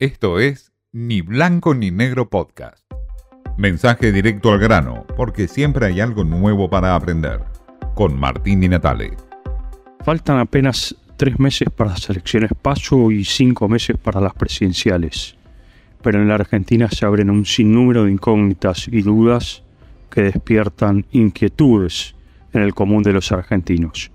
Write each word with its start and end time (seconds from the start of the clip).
Esto 0.00 0.40
es 0.40 0.72
Ni 0.90 1.20
Blanco 1.20 1.72
ni 1.72 1.92
Negro 1.92 2.28
Podcast. 2.28 2.82
Mensaje 3.56 4.10
directo 4.10 4.50
al 4.50 4.58
grano, 4.58 5.06
porque 5.16 5.46
siempre 5.46 5.86
hay 5.86 6.00
algo 6.00 6.24
nuevo 6.24 6.68
para 6.68 6.96
aprender. 6.96 7.44
Con 7.94 8.18
Martín 8.18 8.60
Di 8.60 8.68
Natale. 8.68 9.12
Faltan 10.04 10.40
apenas 10.40 10.96
tres 11.16 11.38
meses 11.38 11.68
para 11.70 11.90
las 11.90 12.10
elecciones 12.10 12.50
paso 12.60 13.12
y 13.12 13.24
cinco 13.24 13.68
meses 13.68 13.96
para 13.96 14.20
las 14.20 14.34
presidenciales. 14.34 15.36
Pero 16.02 16.20
en 16.20 16.26
la 16.26 16.34
Argentina 16.34 16.88
se 16.90 17.06
abren 17.06 17.30
un 17.30 17.46
sinnúmero 17.46 18.02
de 18.02 18.10
incógnitas 18.10 18.88
y 18.88 19.00
dudas 19.00 19.62
que 20.10 20.22
despiertan 20.22 21.06
inquietudes 21.12 22.16
en 22.52 22.62
el 22.62 22.74
común 22.74 23.04
de 23.04 23.12
los 23.12 23.30
argentinos. 23.30 24.10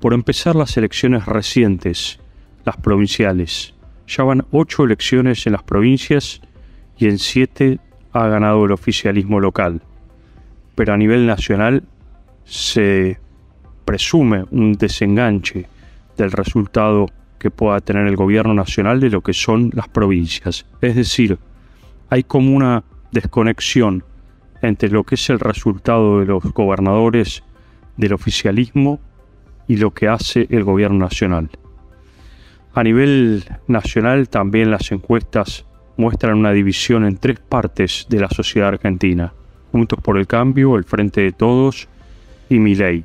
Por 0.00 0.14
empezar, 0.14 0.56
las 0.56 0.76
elecciones 0.76 1.26
recientes, 1.26 2.18
las 2.64 2.76
provinciales. 2.76 3.71
Ya 4.06 4.24
van 4.24 4.44
ocho 4.50 4.84
elecciones 4.84 5.46
en 5.46 5.52
las 5.52 5.62
provincias 5.62 6.40
y 6.98 7.06
en 7.06 7.18
siete 7.18 7.78
ha 8.12 8.26
ganado 8.28 8.64
el 8.64 8.72
oficialismo 8.72 9.40
local. 9.40 9.82
Pero 10.74 10.92
a 10.92 10.96
nivel 10.96 11.26
nacional 11.26 11.84
se 12.44 13.18
presume 13.84 14.44
un 14.50 14.74
desenganche 14.74 15.66
del 16.16 16.32
resultado 16.32 17.06
que 17.38 17.50
pueda 17.50 17.80
tener 17.80 18.06
el 18.06 18.16
gobierno 18.16 18.54
nacional 18.54 19.00
de 19.00 19.10
lo 19.10 19.20
que 19.20 19.32
son 19.32 19.70
las 19.74 19.88
provincias. 19.88 20.66
Es 20.80 20.94
decir, 20.94 21.38
hay 22.08 22.22
como 22.22 22.54
una 22.54 22.84
desconexión 23.10 24.04
entre 24.60 24.90
lo 24.90 25.04
que 25.04 25.16
es 25.16 25.30
el 25.30 25.40
resultado 25.40 26.20
de 26.20 26.26
los 26.26 26.42
gobernadores 26.44 27.42
del 27.96 28.12
oficialismo 28.12 29.00
y 29.66 29.76
lo 29.76 29.92
que 29.92 30.08
hace 30.08 30.46
el 30.50 30.64
gobierno 30.64 30.98
nacional. 30.98 31.50
A 32.74 32.82
nivel 32.82 33.44
nacional 33.66 34.30
también 34.30 34.70
las 34.70 34.92
encuestas 34.92 35.66
muestran 35.98 36.38
una 36.38 36.52
división 36.52 37.04
en 37.04 37.18
tres 37.18 37.38
partes 37.38 38.06
de 38.08 38.20
la 38.20 38.28
sociedad 38.30 38.68
argentina, 38.68 39.34
Juntos 39.72 39.98
por 40.02 40.16
el 40.16 40.26
Cambio, 40.26 40.76
el 40.76 40.84
Frente 40.84 41.20
de 41.20 41.32
Todos 41.32 41.88
y 42.48 42.58
Milei. 42.58 43.04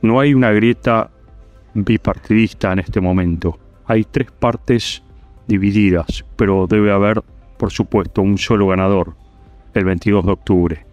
No 0.00 0.20
hay 0.20 0.32
una 0.32 0.52
grieta 0.52 1.10
bipartidista 1.74 2.72
en 2.72 2.78
este 2.78 3.00
momento, 3.00 3.58
hay 3.84 4.04
tres 4.04 4.30
partes 4.30 5.02
divididas, 5.46 6.24
pero 6.36 6.66
debe 6.66 6.92
haber, 6.92 7.22
por 7.58 7.72
supuesto, 7.72 8.22
un 8.22 8.38
solo 8.38 8.68
ganador, 8.68 9.14
el 9.74 9.84
22 9.84 10.24
de 10.24 10.32
octubre. 10.32 10.86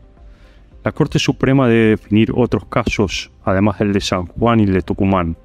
La 0.84 0.92
Corte 0.92 1.18
Suprema 1.18 1.68
debe 1.68 1.92
definir 1.92 2.32
otros 2.36 2.66
casos, 2.66 3.32
además 3.44 3.80
del 3.80 3.94
de 3.94 4.02
San 4.02 4.26
Juan 4.28 4.60
y 4.60 4.64
el 4.64 4.74
de 4.74 4.82
Tucumán. 4.82 5.38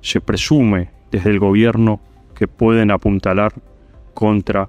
Se 0.00 0.20
presume 0.20 0.90
desde 1.10 1.30
el 1.30 1.38
gobierno 1.38 2.00
que 2.34 2.48
pueden 2.48 2.90
apuntalar 2.90 3.52
contra 4.12 4.68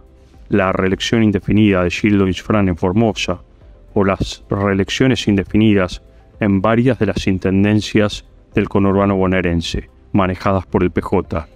la 0.50 0.72
reelección 0.72 1.24
indefinida 1.24 1.84
de 1.84 1.92
Gildo 1.92 2.28
Isfran 2.28 2.70
en 2.70 2.78
Formosa 2.78 3.42
o 3.94 4.04
las 4.04 4.44
reelecciones 4.50 5.28
indefinidas 5.28 6.02
en 6.40 6.62
varias 6.62 7.00
de 7.00 7.08
las 7.08 7.28
intendencias 7.28 8.26
del 8.54 8.70
conurbano 8.70 9.16
bonaerense, 9.16 9.90
manejadas 10.12 10.66
por 10.66 10.84
el 10.84 10.92
PJ. 10.92 11.48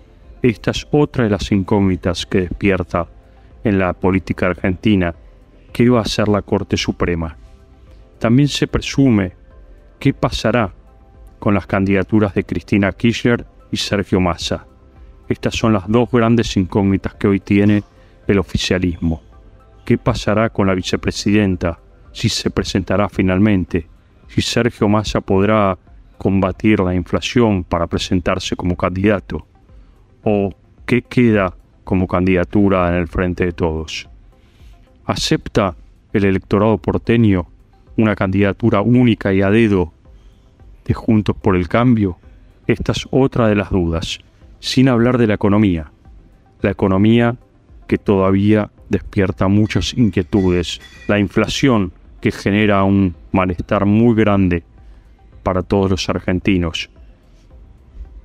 Esta 0.42 0.72
es 0.72 0.88
otra 0.92 1.26
de 1.26 1.30
las 1.30 1.52
incógnitas 1.52 2.26
que 2.26 2.42
despierta 2.42 3.08
en 3.64 3.78
la 3.78 3.94
política 3.94 4.48
argentina. 4.48 5.14
¿Qué 5.74 5.90
va 5.90 6.00
a 6.00 6.04
hacer 6.04 6.28
la 6.28 6.42
Corte 6.42 6.78
Suprema? 6.78 7.36
También 8.20 8.48
se 8.48 8.68
presume 8.68 9.34
qué 10.00 10.14
pasará 10.14 10.74
con 11.40 11.54
las 11.54 11.68
candidaturas 11.68 12.34
de 12.34 12.44
Cristina 12.44 12.92
Kirchner 12.92 13.46
y 13.72 13.78
Sergio 13.78 14.20
Massa. 14.20 14.66
Estas 15.28 15.56
son 15.56 15.74
las 15.74 15.88
dos 15.88 16.10
grandes 16.12 16.58
incógnitas 16.58 17.14
que 17.16 17.28
hoy 17.28 17.40
tiene 17.40 17.84
el 18.28 18.40
oficialismo. 18.40 19.22
¿Qué 19.86 19.98
pasará 19.98 20.50
con 20.50 20.68
la 20.68 20.76
vicepresidenta? 20.76 21.80
Si 22.12 22.30
se 22.30 22.50
presentará 22.50 23.10
finalmente. 23.10 23.88
Si 24.28 24.42
Sergio 24.42 24.88
Massa 24.88 25.22
podrá 25.22 25.78
combatir 26.18 26.80
la 26.82 26.94
inflación 26.94 27.64
para 27.64 27.88
presentarse 27.88 28.56
como 28.56 28.76
candidato. 28.76 29.48
¿O 30.24 30.54
qué 30.86 31.02
queda 31.02 31.56
como 31.84 32.08
candidatura 32.08 32.90
en 32.90 32.96
el 32.96 33.08
frente 33.08 33.46
de 33.46 33.52
todos? 33.52 34.08
¿Acepta 35.06 35.76
el 36.14 36.26
electorado 36.26 36.78
porteño 36.78 37.48
una 37.98 38.16
candidatura 38.16 38.82
única 38.82 39.34
y 39.34 39.42
a 39.42 39.50
dedo 39.50 39.94
de 40.86 40.94
Juntos 40.94 41.36
por 41.36 41.56
el 41.56 41.68
Cambio? 41.68 42.18
Esta 42.70 42.92
es 42.92 43.08
otra 43.10 43.48
de 43.48 43.56
las 43.56 43.72
dudas, 43.72 44.20
sin 44.60 44.90
hablar 44.90 45.18
de 45.18 45.26
la 45.26 45.34
economía. 45.34 45.92
La 46.62 46.70
economía 46.70 47.36
que 47.88 47.98
todavía 47.98 48.70
despierta 48.90 49.48
muchas 49.48 49.96
inquietudes, 49.98 50.80
la 51.08 51.18
inflación 51.18 51.92
que 52.22 52.32
genera 52.32 52.84
un 52.84 53.16
malestar 53.32 53.88
muy 53.88 54.14
grande 54.14 54.62
para 55.42 55.64
todos 55.64 55.90
los 55.90 56.10
argentinos 56.10 56.92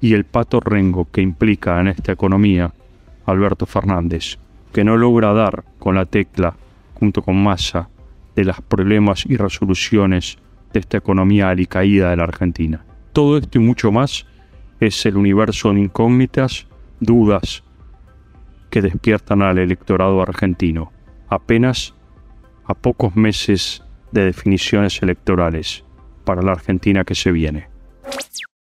y 0.03 0.13
el 0.13 0.25
pato 0.25 0.61
rengo 0.61 1.11
que 1.11 1.23
implica 1.23 1.81
en 1.81 1.89
esta 1.89 2.13
economía 2.13 2.71
Alberto 3.25 3.65
Fernández, 3.65 4.37
que 4.75 4.85
no 4.85 4.99
logra 4.99 5.33
dar 5.33 5.65
con 5.79 5.95
la 5.95 6.05
tecla 6.05 6.55
junto 6.93 7.23
con 7.23 7.43
Massa 7.43 7.89
de 8.37 8.45
los 8.45 8.61
problemas 8.61 9.25
y 9.25 9.39
resoluciones 9.39 10.37
de 10.75 10.81
esta 10.81 10.99
economía 10.99 11.49
alicaída 11.49 12.11
de 12.11 12.17
la 12.19 12.25
Argentina. 12.25 12.85
Todo 13.15 13.39
esto 13.39 13.57
y 13.57 13.63
mucho 13.63 13.91
más 13.91 14.27
es 14.81 15.07
el 15.07 15.17
universo 15.17 15.73
de 15.73 15.81
incógnitas, 15.81 16.67
dudas 17.01 17.65
que 18.71 18.83
despiertan 18.83 19.43
al 19.43 19.59
electorado 19.59 20.21
argentino, 20.21 20.93
apenas 21.29 21.95
a 22.65 22.75
pocos 22.75 23.15
meses 23.17 23.83
de 24.13 24.25
definiciones 24.25 25.03
electorales 25.03 25.85
para 26.25 26.43
la 26.43 26.53
Argentina 26.53 27.05
que 27.05 27.15
se 27.15 27.33
viene. 27.33 27.69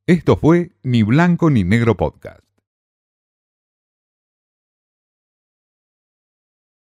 Esto 0.06 0.38
fue 0.38 0.72
Ni 0.84 1.04
Blanco 1.04 1.50
ni 1.50 1.64
Negro 1.64 1.96
Podcast. 1.96 2.47